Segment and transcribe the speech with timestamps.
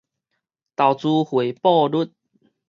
[0.03, 0.03] 投
[0.97, 2.11] 資回報率